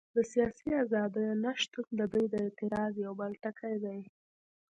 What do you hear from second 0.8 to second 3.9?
ازادیو نه شتون د دوی د اعتراض یو بل ټکی